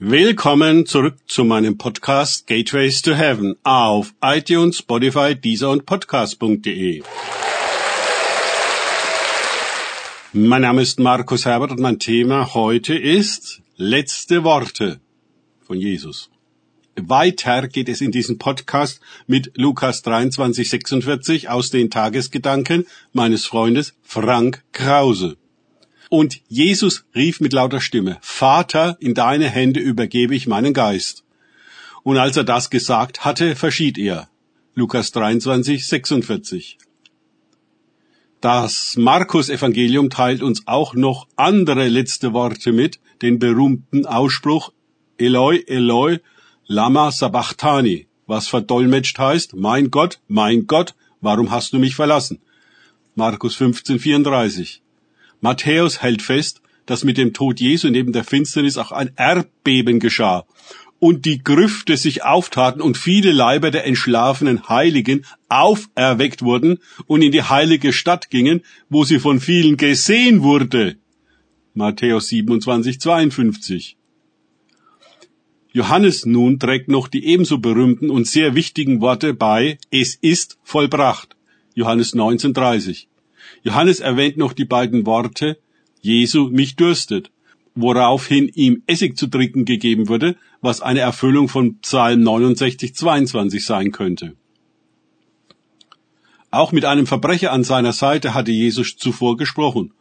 [0.00, 7.02] Willkommen zurück zu meinem Podcast Gateways to Heaven auf iTunes, Spotify, Deezer und Podcast.de.
[10.32, 15.00] Mein Name ist Markus Herbert und mein Thema heute ist letzte Worte
[15.66, 16.30] von Jesus.
[16.94, 23.94] Weiter geht es in diesem Podcast mit Lukas 23, 46 aus den Tagesgedanken meines Freundes
[24.04, 25.36] Frank Krause.
[26.08, 31.24] Und Jesus rief mit lauter Stimme, Vater, in deine Hände übergebe ich meinen Geist.
[32.02, 34.28] Und als er das gesagt hatte, verschied er.
[34.74, 36.78] Lukas 23, 46.
[38.40, 44.72] Das Markus-Evangelium teilt uns auch noch andere letzte Worte mit, den berühmten Ausspruch
[45.18, 46.20] Eloi, Eloi,
[46.66, 52.40] Lama Sabachthani, was verdolmetscht heißt, mein Gott, mein Gott, warum hast du mich verlassen?
[53.16, 54.82] Markus 15, 34.
[55.40, 60.46] Matthäus hält fest, dass mit dem Tod Jesu neben der Finsternis auch ein Erdbeben geschah
[60.98, 67.32] und die Grüfte sich auftaten und viele Leiber der entschlafenen Heiligen auferweckt wurden und in
[67.32, 70.96] die heilige Stadt gingen, wo sie von vielen gesehen wurde.
[71.74, 73.96] Matthäus 27, 52.
[75.72, 81.36] Johannes nun trägt noch die ebenso berühmten und sehr wichtigen Worte bei, es ist vollbracht.
[81.74, 83.06] Johannes 19,30.
[83.62, 85.58] Johannes erwähnt noch die beiden Worte,
[86.00, 87.30] Jesu mich dürstet,
[87.74, 93.92] woraufhin ihm Essig zu trinken gegeben wurde, was eine Erfüllung von Psalm 69, 22 sein
[93.92, 94.34] könnte.
[96.50, 99.92] Auch mit einem Verbrecher an seiner Seite hatte Jesus zuvor gesprochen,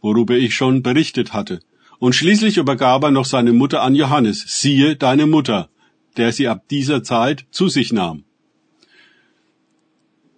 [0.00, 1.60] worüber ich schon berichtet hatte.
[1.98, 5.68] Und schließlich übergab er noch seine Mutter an Johannes, siehe deine Mutter,
[6.16, 8.24] der sie ab dieser Zeit zu sich nahm.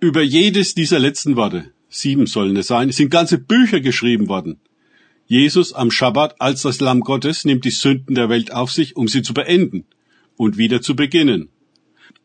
[0.00, 4.60] Über jedes dieser letzten Worte sieben sollen es sein, sind ganze Bücher geschrieben worden.
[5.26, 9.08] Jesus am Schabbat als das Lamm Gottes nimmt die Sünden der Welt auf sich, um
[9.08, 9.84] sie zu beenden
[10.36, 11.50] und wieder zu beginnen.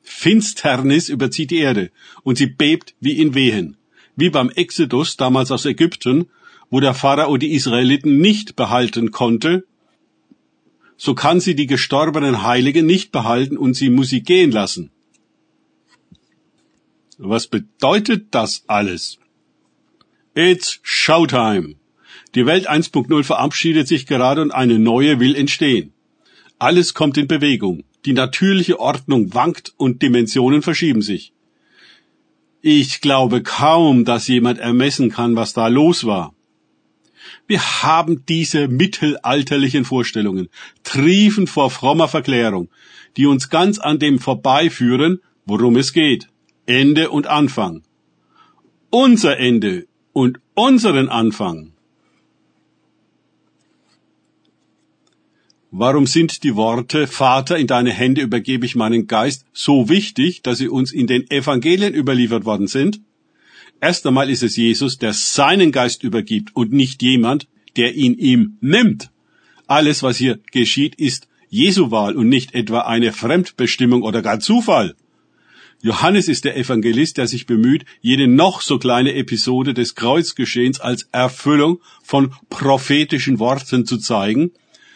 [0.02, 1.92] Finsternis überzieht die Erde
[2.24, 3.78] und sie bebt wie in Wehen,
[4.16, 6.28] wie beim Exodus damals aus Ägypten,
[6.70, 9.66] wo der Pharao die Israeliten nicht behalten konnte,
[10.98, 14.92] so kann sie die gestorbenen Heiligen nicht behalten und sie muss sie gehen lassen.
[17.18, 19.20] Was bedeutet das alles?
[20.36, 21.76] It's Showtime.
[22.34, 25.94] Die Welt 1.0 verabschiedet sich gerade und eine neue will entstehen.
[26.58, 27.84] Alles kommt in Bewegung.
[28.06, 31.34] Die natürliche Ordnung wankt und Dimensionen verschieben sich.
[32.62, 36.34] Ich glaube kaum, dass jemand ermessen kann, was da los war.
[37.46, 40.50] Wir haben diese mittelalterlichen Vorstellungen,
[40.82, 42.70] triefen vor frommer Verklärung,
[43.18, 46.28] die uns ganz an dem vorbeiführen, worum es geht.
[46.66, 47.84] Ende und Anfang.
[48.90, 51.74] Unser Ende und unseren Anfang.
[55.72, 60.60] Warum sind die Worte Vater, in deine Hände übergebe ich meinen Geist so wichtig, dass
[60.60, 63.02] sie uns in den Evangelien überliefert worden sind?
[63.82, 68.58] Erst einmal ist es Jesus, der seinen Geist übergibt und nicht jemand, der ihn ihm
[68.62, 69.10] nimmt.
[69.66, 74.96] Alles, was hier geschieht, ist Jesu Wahl und nicht etwa eine Fremdbestimmung oder gar Zufall.
[75.84, 81.10] Johannes ist der Evangelist, der sich bemüht, jede noch so kleine Episode des Kreuzgeschehens als
[81.12, 84.52] Erfüllung von prophetischen Worten zu zeigen,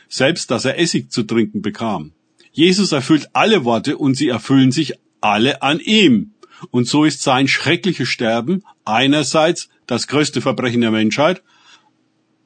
[0.08, 2.14] selbst dass er Essig zu trinken bekam.
[2.53, 6.31] Jesus erfüllt alle Worte und sie erfüllen sich alle an ihm.
[6.72, 11.44] Und so ist sein schreckliches Sterben einerseits das größte Verbrechen der Menschheit,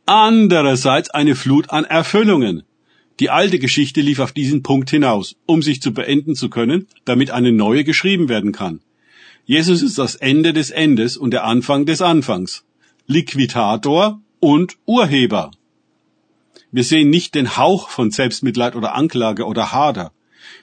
[0.08, 2.64] andererseits eine Flut an Erfüllungen.
[3.22, 7.30] Die alte Geschichte lief auf diesen Punkt hinaus, um sich zu beenden zu können, damit
[7.30, 8.80] eine neue geschrieben werden kann.
[9.46, 12.64] Jesus ist das Ende des Endes und der Anfang des Anfangs,
[13.06, 15.52] Liquidator und Urheber.
[16.72, 20.12] Wir sehen nicht den Hauch von Selbstmitleid oder Anklage oder Hader.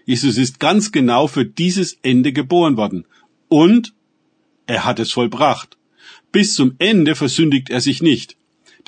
[0.05, 3.05] Jesus ist ganz genau für dieses Ende geboren worden.
[3.47, 3.95] Und
[4.67, 5.77] er hat es vollbracht.
[6.33, 8.37] Bis zum Ende versündigt er sich nicht.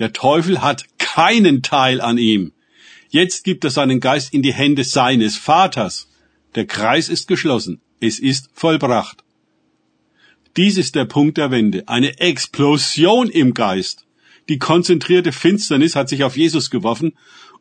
[0.00, 2.53] Der Teufel hat keinen Teil an ihm.
[3.10, 6.09] Jetzt gibt er seinen Geist in die Hände seines Vaters.
[6.54, 7.80] Der Kreis ist geschlossen.
[8.01, 9.24] Es ist vollbracht.
[10.57, 11.89] Dies ist der Punkt der Wende.
[11.89, 14.07] Eine Explosion im Geist.
[14.48, 17.12] Die konzentrierte Finsternis hat sich auf Jesus geworfen,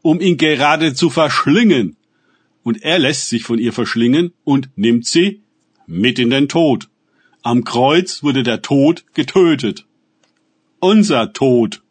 [0.04, 1.98] um ihn gerade zu verschlingen.
[2.64, 5.42] Und er lässt sich von ihr verschlingen und nimmt sie
[5.88, 6.90] mit in den Tod.
[7.42, 9.86] Am Kreuz wurde der Tod getötet.
[10.80, 11.82] Unser Tod.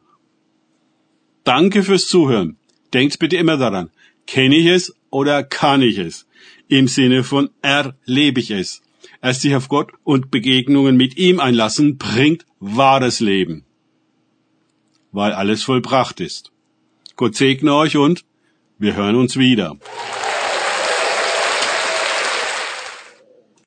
[1.43, 2.57] Danke fürs Zuhören.
[2.93, 3.91] Denkt bitte immer daran,
[4.27, 6.27] kenne ich es oder kann ich es?
[6.69, 8.83] Im Sinne von erlebe ich es.
[9.23, 13.65] Erst sich auf Gott und Begegnungen mit ihm einlassen, bringt wahres Leben.
[15.13, 16.53] Weil alles vollbracht ist.
[17.17, 18.25] Gott segne euch und
[18.81, 19.77] Wir hören uns wieder.